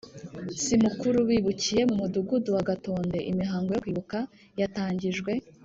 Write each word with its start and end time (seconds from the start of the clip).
si 0.61 0.73
mukuru 0.83 1.17
bibukiye 1.29 1.81
mu 1.89 1.95
Mudugudu 2.01 2.49
wa 2.55 2.63
Gatonde 2.69 3.17
Imihango 3.31 3.69
yo 3.73 3.79
kwibuka 3.83 4.17
yatangijwe 4.59 5.31